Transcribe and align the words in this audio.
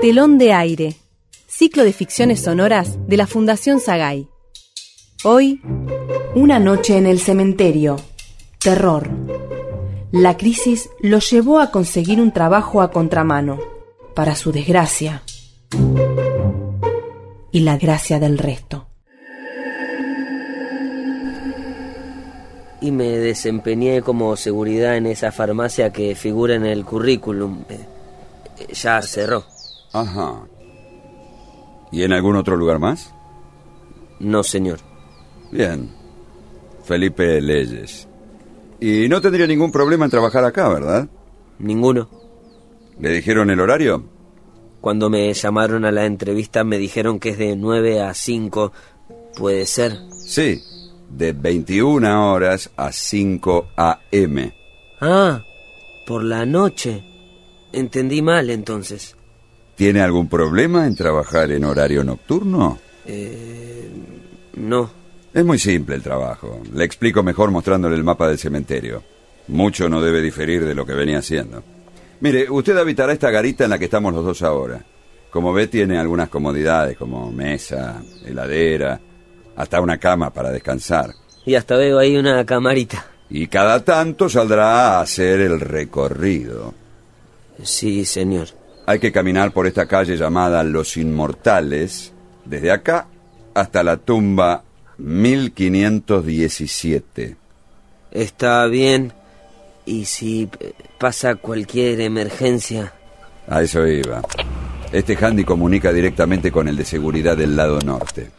Telón 0.00 0.38
de 0.38 0.52
aire. 0.52 0.96
Ciclo 1.46 1.84
de 1.84 1.92
ficciones 1.92 2.40
sonoras 2.40 2.96
de 3.08 3.16
la 3.16 3.26
Fundación 3.26 3.80
Sagay. 3.80 4.28
Hoy, 5.24 5.60
Una 6.34 6.58
noche 6.58 6.96
en 6.96 7.06
el 7.06 7.18
cementerio. 7.18 7.96
Terror. 8.60 9.08
La 10.12 10.36
crisis 10.36 10.88
lo 11.00 11.18
llevó 11.18 11.58
a 11.58 11.70
conseguir 11.70 12.20
un 12.20 12.32
trabajo 12.32 12.80
a 12.80 12.90
contramano, 12.90 13.58
para 14.14 14.34
su 14.34 14.52
desgracia 14.52 15.22
y 17.50 17.60
la 17.60 17.76
gracia 17.76 18.18
del 18.18 18.38
resto. 18.38 18.86
Y 22.80 22.92
me 22.92 23.08
desempeñé 23.08 24.02
como 24.02 24.36
seguridad 24.36 24.96
en 24.96 25.06
esa 25.06 25.32
farmacia 25.32 25.92
que 25.92 26.14
figura 26.14 26.54
en 26.54 26.64
el 26.64 26.84
currículum. 26.84 27.64
Ya 28.72 29.00
cerró. 29.02 29.44
Ajá. 29.92 30.46
¿Y 31.90 32.02
en 32.02 32.12
algún 32.12 32.36
otro 32.36 32.56
lugar 32.56 32.78
más? 32.78 33.14
No, 34.20 34.42
señor. 34.42 34.80
Bien. 35.50 35.90
Felipe 36.84 37.40
Leyes. 37.40 38.08
Y 38.80 39.08
no 39.08 39.20
tendría 39.20 39.46
ningún 39.46 39.72
problema 39.72 40.04
en 40.04 40.10
trabajar 40.10 40.44
acá, 40.44 40.68
¿verdad? 40.68 41.08
Ninguno. 41.58 42.08
¿Le 43.00 43.10
dijeron 43.10 43.50
el 43.50 43.60
horario? 43.60 44.04
Cuando 44.80 45.10
me 45.10 45.32
llamaron 45.32 45.84
a 45.84 45.90
la 45.90 46.04
entrevista 46.04 46.64
me 46.64 46.78
dijeron 46.78 47.18
que 47.18 47.30
es 47.30 47.38
de 47.38 47.56
9 47.56 48.00
a 48.02 48.14
5. 48.14 48.72
¿Puede 49.36 49.66
ser? 49.66 49.98
Sí, 50.10 50.62
de 51.10 51.32
21 51.32 52.32
horas 52.32 52.70
a 52.76 52.92
5 52.92 53.68
a.m. 53.76 54.54
Ah, 55.00 55.42
por 56.06 56.22
la 56.24 56.46
noche. 56.46 57.04
Entendí 57.72 58.22
mal 58.22 58.50
entonces. 58.50 59.14
¿Tiene 59.76 60.00
algún 60.00 60.28
problema 60.28 60.86
en 60.86 60.96
trabajar 60.96 61.52
en 61.52 61.64
horario 61.64 62.02
nocturno? 62.02 62.78
Eh, 63.06 63.88
no. 64.56 64.90
Es 65.32 65.44
muy 65.44 65.58
simple 65.58 65.96
el 65.96 66.02
trabajo. 66.02 66.60
Le 66.72 66.84
explico 66.84 67.22
mejor 67.22 67.50
mostrándole 67.50 67.94
el 67.94 68.02
mapa 68.02 68.28
del 68.28 68.38
cementerio. 68.38 69.02
Mucho 69.48 69.88
no 69.88 70.02
debe 70.02 70.20
diferir 70.20 70.64
de 70.64 70.74
lo 70.74 70.84
que 70.84 70.94
venía 70.94 71.18
haciendo. 71.18 71.62
Mire, 72.20 72.50
usted 72.50 72.76
habitará 72.76 73.12
esta 73.12 73.30
garita 73.30 73.64
en 73.64 73.70
la 73.70 73.78
que 73.78 73.84
estamos 73.84 74.12
los 74.12 74.24
dos 74.24 74.42
ahora. 74.42 74.84
Como 75.30 75.52
ve, 75.52 75.68
tiene 75.68 75.98
algunas 75.98 76.28
comodidades 76.28 76.96
como 76.96 77.30
mesa, 77.30 78.02
heladera, 78.24 78.98
hasta 79.54 79.80
una 79.80 79.98
cama 79.98 80.30
para 80.30 80.50
descansar. 80.50 81.14
Y 81.44 81.54
hasta 81.54 81.76
veo 81.76 81.98
ahí 81.98 82.16
una 82.16 82.44
camarita. 82.44 83.06
Y 83.30 83.46
cada 83.46 83.84
tanto 83.84 84.28
saldrá 84.28 84.98
a 84.98 85.00
hacer 85.02 85.40
el 85.40 85.60
recorrido. 85.60 86.74
Sí, 87.62 88.04
señor. 88.04 88.48
Hay 88.86 88.98
que 88.98 89.12
caminar 89.12 89.52
por 89.52 89.66
esta 89.66 89.86
calle 89.86 90.16
llamada 90.16 90.64
Los 90.64 90.96
Inmortales, 90.96 92.12
desde 92.44 92.70
acá 92.70 93.06
hasta 93.54 93.82
la 93.82 93.98
tumba 93.98 94.64
1517. 94.98 97.36
Está 98.10 98.66
bien. 98.66 99.12
¿Y 99.84 100.04
si 100.04 100.48
pasa 100.98 101.36
cualquier 101.36 102.00
emergencia? 102.00 102.92
A 103.48 103.62
eso 103.62 103.86
iba. 103.86 104.22
Este 104.92 105.16
handy 105.20 105.44
comunica 105.44 105.92
directamente 105.92 106.50
con 106.50 106.68
el 106.68 106.76
de 106.76 106.84
seguridad 106.84 107.36
del 107.36 107.56
lado 107.56 107.78
norte. 107.80 108.30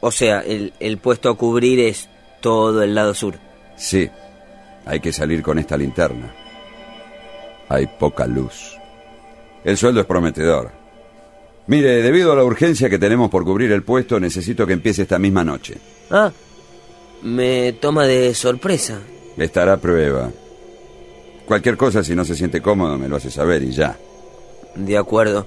O 0.00 0.10
sea, 0.10 0.40
el, 0.40 0.72
el 0.80 0.98
puesto 0.98 1.30
a 1.30 1.36
cubrir 1.36 1.80
es 1.80 2.08
todo 2.40 2.82
el 2.82 2.94
lado 2.94 3.14
sur. 3.14 3.34
Sí, 3.76 4.10
hay 4.84 5.00
que 5.00 5.12
salir 5.12 5.42
con 5.42 5.58
esta 5.58 5.76
linterna. 5.76 6.34
Hay 7.72 7.86
poca 7.86 8.26
luz. 8.26 8.76
El 9.64 9.78
sueldo 9.78 10.00
es 10.00 10.06
prometedor. 10.06 10.70
Mire, 11.68 12.02
debido 12.02 12.32
a 12.32 12.36
la 12.36 12.44
urgencia 12.44 12.90
que 12.90 12.98
tenemos 12.98 13.30
por 13.30 13.44
cubrir 13.44 13.72
el 13.72 13.82
puesto, 13.82 14.20
necesito 14.20 14.66
que 14.66 14.74
empiece 14.74 15.02
esta 15.02 15.18
misma 15.18 15.42
noche. 15.42 15.78
Ah, 16.10 16.30
me 17.22 17.72
toma 17.74 18.06
de 18.06 18.34
sorpresa. 18.34 19.00
Estará 19.38 19.74
a 19.74 19.76
prueba. 19.78 20.30
Cualquier 21.46 21.78
cosa, 21.78 22.04
si 22.04 22.14
no 22.14 22.26
se 22.26 22.34
siente 22.34 22.60
cómodo, 22.60 22.98
me 22.98 23.08
lo 23.08 23.16
hace 23.16 23.30
saber 23.30 23.62
y 23.62 23.72
ya. 23.72 23.96
De 24.74 24.98
acuerdo. 24.98 25.46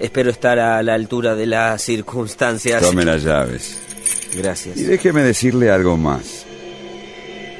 Espero 0.00 0.30
estar 0.30 0.58
a 0.58 0.82
la 0.82 0.94
altura 0.94 1.36
de 1.36 1.46
las 1.46 1.82
circunstancias. 1.82 2.82
Tome 2.82 3.04
las 3.04 3.22
llaves. 3.22 3.78
Gracias. 4.36 4.76
Y 4.76 4.82
déjeme 4.82 5.22
decirle 5.22 5.70
algo 5.70 5.96
más. 5.96 6.46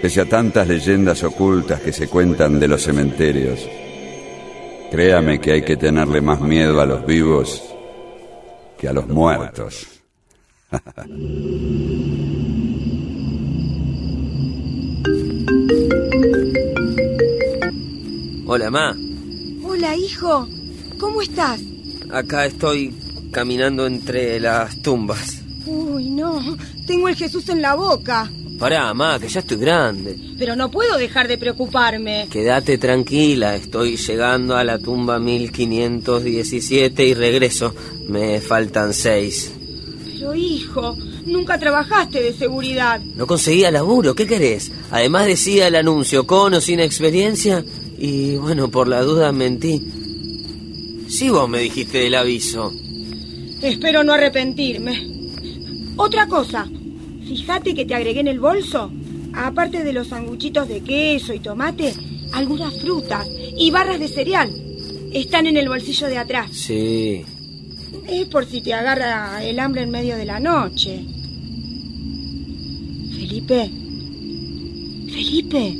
Pese 0.03 0.21
a 0.21 0.25
tantas 0.29 0.67
leyendas 0.67 1.23
ocultas 1.23 1.81
que 1.81 1.93
se 1.93 2.09
cuentan 2.09 2.59
de 2.59 2.69
los 2.69 2.83
cementerios, 2.83 3.67
créame 4.91 5.41
que 5.41 5.53
hay 5.53 5.63
que 5.63 5.77
tenerle 5.77 6.21
más 6.21 6.41
miedo 6.41 6.81
a 6.81 6.87
los 6.87 7.07
vivos 7.07 7.63
que 8.79 8.89
a 8.89 8.93
los 8.93 9.09
muertos. 9.09 9.87
Hola, 18.47 18.71
ma. 18.71 18.95
Hola, 19.65 19.97
hijo. 19.97 20.47
¿Cómo 21.01 21.23
estás? 21.23 21.61
Acá 22.13 22.47
estoy 22.47 22.95
caminando 23.33 23.87
entre 23.87 24.39
las 24.39 24.81
tumbas. 24.83 25.43
Uy, 25.67 26.11
no. 26.11 26.57
Tengo 26.87 27.09
el 27.09 27.17
Jesús 27.17 27.49
en 27.49 27.63
la 27.63 27.75
boca. 27.75 28.31
Pará, 28.65 28.95
ma, 28.95 29.19
que 29.21 29.29
ya 29.29 29.41
estoy 29.41 29.59
grande. 29.59 30.17
Pero 30.39 30.57
no 30.57 30.71
puedo 30.71 30.97
dejar 30.97 31.29
de 31.29 31.37
preocuparme. 31.37 32.29
Quédate 32.31 32.79
tranquila, 32.79 33.57
estoy 33.57 33.99
llegando 33.99 34.57
a 34.57 34.65
la 34.65 34.79
tumba 34.79 35.19
1517 35.19 37.05
y 37.05 37.13
regreso. 37.13 37.75
Me 38.09 38.41
faltan 38.41 38.95
seis. 38.95 39.53
Pero, 40.07 40.35
hijo, 40.35 40.97
nunca 41.27 41.59
trabajaste 41.59 42.23
de 42.23 42.33
seguridad. 42.33 43.03
No 43.03 43.27
conseguía 43.27 43.71
laburo, 43.71 44.15
¿qué 44.15 44.27
querés? 44.27 44.73
Además 44.91 45.27
decía 45.27 45.69
el 45.69 45.75
anuncio, 45.75 46.27
con 46.27 46.55
o 46.55 46.61
sin 46.63 46.81
experiencia. 46.81 47.63
Y 47.99 48.37
bueno, 48.37 48.71
por 48.71 48.89
la 48.89 49.03
duda 49.03 49.31
mentí. 49.31 49.83
Sí, 51.07 51.29
vos 51.29 51.51
me 51.51 51.59
dijiste 51.59 51.99
del 51.99 52.15
aviso. 52.15 52.73
Espero 53.61 54.03
no 54.03 54.15
arrepentirme. 54.15 55.07
Otra 55.97 56.27
cosa. 56.27 56.67
Fíjate 57.27 57.75
que 57.75 57.85
te 57.85 57.95
agregué 57.95 58.21
en 58.21 58.29
el 58.29 58.41
bolso, 58.41 58.91
aparte 59.33 59.83
de 59.83 59.93
los 59.93 60.09
sanguchitos 60.09 60.69
de 60.69 60.81
queso 60.83 61.33
y 61.33 61.41
tomate, 61.41 61.95
algunas 62.33 62.79
frutas 62.81 63.27
y 63.57 63.71
barras 63.71 63.99
de 63.99 64.09
cereal. 64.09 64.51
Están 65.13 65.47
en 65.47 65.57
el 65.57 65.69
bolsillo 65.69 66.09
de 66.09 66.19
atrás. 66.19 66.51
Sí. 66.53 67.25
Es 68.07 68.27
por 68.27 68.45
si 68.47 68.61
te 68.61 68.75
agarra 68.75 69.45
el 69.45 69.59
hambre 69.59 69.83
en 69.83 69.91
medio 69.91 70.17
de 70.17 70.25
la 70.25 70.41
noche. 70.41 71.05
Felipe. 73.11 73.71
Felipe, 75.07 75.79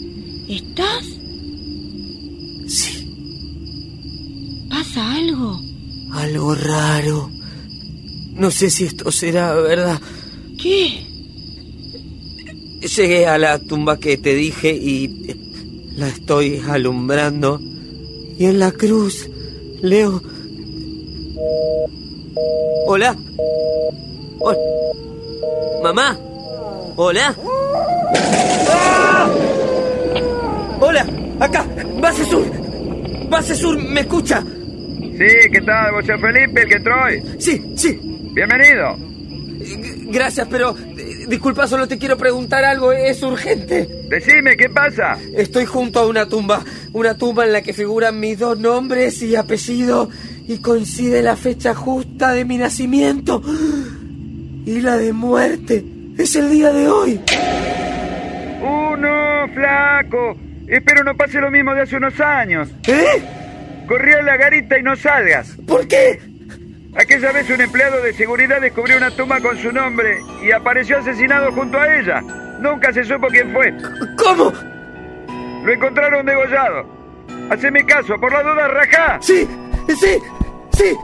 ¿estás? 0.49 1.05
Sí. 2.69 3.09
¿Pasa 4.71 5.15
algo? 5.15 5.61
Algo 6.13 6.55
raro. 6.55 7.31
No 8.35 8.51
sé 8.51 8.71
si 8.71 8.85
esto 8.85 9.11
será 9.11 9.55
verdad. 9.55 10.01
¿Qué? 10.61 11.14
Llegué 12.85 13.27
a 13.27 13.39
la 13.39 13.59
tumba 13.59 13.99
que 13.99 14.17
te 14.19 14.35
dije 14.35 14.71
y 14.71 15.37
la 15.97 16.09
estoy 16.09 16.63
alumbrando. 16.69 17.61
Y 18.39 18.45
en 18.47 18.59
la 18.59 18.73
cruz 18.73 19.29
leo... 19.81 20.21
Hola. 22.87 23.17
Hola. 24.41 24.59
Mamá. 25.83 26.19
Hola. 26.97 27.35
¡Ah! 28.69 29.31
Hola. 30.81 31.07
Acá. 31.41 31.67
Base 32.01 32.25
Sur. 32.27 32.45
Base 33.31 33.55
Sur. 33.55 33.79
¿Me 33.79 34.01
escucha? 34.01 34.43
Sí, 35.01 35.49
¿qué 35.53 35.61
tal? 35.65 35.93
¿Vos 35.93 36.05
sos 36.07 36.21
Felipe, 36.21 36.63
el 36.63 36.69
que 36.69 36.81
Troy? 36.81 37.23
Sí, 37.39 37.63
sí. 37.77 37.99
Bienvenido. 38.33 38.97
G- 39.61 40.09
Gracias, 40.13 40.47
pero 40.51 40.75
disculpa, 41.29 41.67
solo 41.67 41.89
te 41.89 41.99
quiero 41.99 42.17
preguntar 42.17 42.65
algo, 42.65 42.93
es 42.93 43.23
urgente. 43.23 43.89
Decime, 44.09 44.57
¿qué 44.57 44.69
pasa? 44.69 45.19
Estoy 45.37 45.65
junto 45.65 46.01
a 46.01 46.07
una 46.07 46.27
tumba, 46.27 46.65
una 46.93 47.17
tumba 47.17 47.45
en 47.45 47.53
la 47.53 47.63
que 47.63 47.73
figuran 47.73 48.19
mis 48.21 48.39
dos 48.39 48.59
nombres 48.59 49.23
y 49.23 49.37
apellido 49.37 50.09
y 50.47 50.59
coincide 50.59 51.23
la 51.23 51.37
fecha 51.37 51.75
justa 51.75 52.33
de 52.33 52.45
mi 52.45 52.59
nacimiento 52.59 53.43
y 54.67 54.81
la 54.81 54.97
de 54.97 55.13
muerte. 55.13 55.85
Es 56.19 56.37
el 56.37 56.51
día 56.51 56.73
de 56.73 56.89
hoy. 56.89 57.21
Uh, 58.63 58.97
no, 58.97 59.49
flaco. 59.53 60.37
Espero 60.69 61.05
no 61.05 61.17
pase 61.17 61.41
lo 61.41 61.51
mismo 61.51 61.75
de 61.75 61.83
hace 61.83 61.97
unos 61.97 62.19
años. 62.21 62.69
¿Eh? 62.87 63.23
Corrí 63.87 64.13
a 64.13 64.23
la 64.23 64.37
garita 64.37 64.79
y 64.79 64.83
no 64.83 64.97
salgas. 64.97 65.57
¿Por 65.67 65.87
qué? 65.87 66.21
Aquella 66.97 67.33
vez 67.33 67.51
un 67.51 67.61
empleado 67.61 68.01
de 68.03 68.13
seguridad 68.13 68.61
descubrió 68.61 68.97
una 68.97 69.11
tumba 69.11 69.41
con 69.41 69.59
su 69.59 69.73
nombre 69.73 70.21
y 70.43 70.53
apareció 70.53 70.99
asesinado 70.99 71.51
junto 71.53 71.79
a 71.79 71.97
ella. 71.99 72.21
Nunca 72.61 72.93
se 72.93 73.05
supo 73.05 73.27
quién 73.29 73.53
fue. 73.53 73.75
¿Cómo? 74.17 74.53
Lo 75.65 75.73
encontraron 75.73 76.25
degollado. 76.25 76.87
Haceme 77.51 77.85
caso, 77.85 78.19
por 78.19 78.33
la 78.33 78.43
duda, 78.43 78.69
rajá. 78.69 79.19
Sí, 79.21 79.49
Sí, 79.89 80.19
sí. 80.73 80.97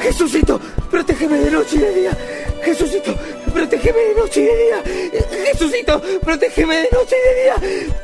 Jesucito, 0.00 0.60
protégeme 0.90 1.38
de 1.38 1.50
noche 1.50 1.76
y 1.76 1.78
de 1.78 1.94
día. 1.94 2.10
Jesucito, 2.64 3.14
protégeme 3.52 3.98
de 3.98 4.14
noche 4.14 4.40
y 4.40 4.44
de 4.44 4.56
día. 4.56 5.20
Jesucito, 5.46 6.02
protégeme 6.24 6.76
de 6.76 6.88
noche 6.90 7.16
y 7.16 7.28
de 7.28 7.42
día. 7.42 7.96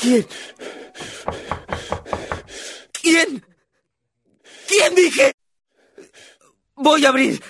¿Quién? 0.00 0.26
¿Quién? 2.92 3.46
¿Quién 4.68 4.94
dije? 4.94 5.32
Voy 6.76 7.04
a 7.04 7.08
abrir. 7.08 7.42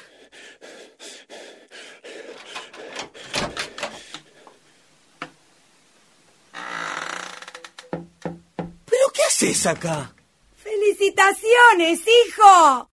¿Pero 8.86 9.06
qué 9.14 9.22
haces 9.26 9.66
acá? 9.66 10.14
¡Felicitaciones, 10.56 12.00
hijo! 12.00 12.90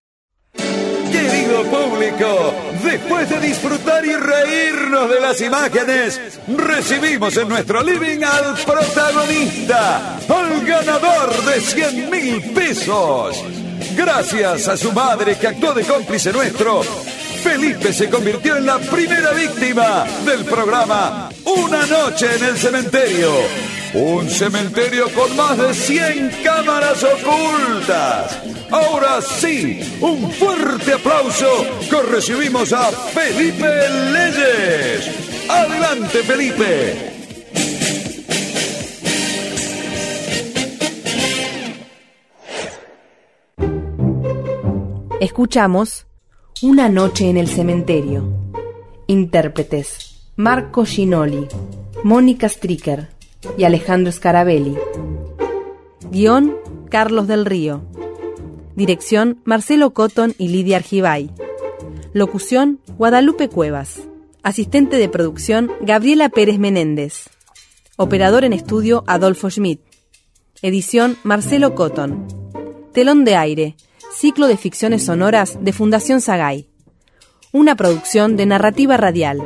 Querido 1.10 1.64
público, 1.64 2.54
después 2.86 3.28
de 3.28 3.40
disfrutar 3.40 4.04
y 4.04 4.14
reírnos 4.14 5.10
de 5.10 5.20
las 5.20 5.40
imágenes, 5.40 6.20
recibimos 6.48 7.36
en 7.36 7.48
nuestro 7.48 7.82
living 7.82 8.22
al 8.22 8.54
protagonista, 8.64 10.16
al 10.28 10.64
ganador 10.64 11.44
de 11.44 11.60
100 11.60 12.10
mil 12.10 12.42
pesos. 12.52 13.44
Gracias 13.96 14.68
a 14.68 14.76
su 14.76 14.92
madre 14.92 15.36
que 15.36 15.48
actuó 15.48 15.74
de 15.74 15.84
cómplice 15.84 16.32
nuestro, 16.32 16.82
Felipe 17.42 17.92
se 17.92 18.08
convirtió 18.08 18.56
en 18.56 18.66
la 18.66 18.78
primera 18.78 19.30
víctima 19.32 20.04
del 20.24 20.44
programa 20.44 21.28
Una 21.44 21.86
noche 21.86 22.26
en 22.36 22.44
el 22.44 22.56
cementerio. 22.56 23.30
Un 23.94 24.28
cementerio 24.28 25.08
con 25.12 25.34
más 25.36 25.56
de 25.56 25.74
100 25.74 26.42
cámaras 26.42 27.04
ocultas. 27.04 28.38
Ahora 28.70 29.20
sí, 29.20 29.80
un 30.00 30.30
fuerte 30.32 30.94
aplauso 30.94 31.46
que 31.88 32.02
recibimos 32.02 32.72
a 32.72 32.90
Felipe 32.90 33.68
Leyes. 34.12 35.48
Adelante, 35.48 36.18
Felipe. 36.24 37.16
Escuchamos 45.20 46.06
Una 46.62 46.88
noche 46.88 47.30
en 47.30 47.36
el 47.36 47.48
cementerio. 47.48 48.24
Intérpretes 49.06 50.30
Marco 50.36 50.84
Ginoli, 50.84 51.46
Mónica 52.04 52.48
Stricker 52.48 53.08
y 53.56 53.64
Alejandro 53.64 54.12
Scarabelli. 54.12 54.76
Guión 56.10 56.56
Carlos 56.90 57.26
del 57.26 57.46
Río. 57.46 57.82
Dirección 58.76 59.40
Marcelo 59.46 59.94
Cotton 59.94 60.34
y 60.36 60.48
Lidia 60.48 60.76
Argibay. 60.76 61.30
Locución 62.12 62.78
Guadalupe 62.98 63.48
Cuevas. 63.48 64.02
Asistente 64.42 64.98
de 64.98 65.08
producción 65.08 65.72
Gabriela 65.80 66.28
Pérez 66.28 66.58
Menéndez. 66.58 67.30
Operador 67.96 68.44
en 68.44 68.52
estudio 68.52 69.02
Adolfo 69.06 69.48
Schmidt. 69.48 69.80
Edición 70.60 71.16
Marcelo 71.24 71.74
Cotton. 71.74 72.28
Telón 72.92 73.24
de 73.24 73.36
aire. 73.36 73.76
Ciclo 74.14 74.46
de 74.46 74.58
ficciones 74.58 75.06
sonoras 75.06 75.56
de 75.64 75.72
Fundación 75.72 76.20
Sagay. 76.20 76.68
Una 77.52 77.76
producción 77.76 78.36
de 78.36 78.44
narrativa 78.44 78.98
radial. 78.98 79.40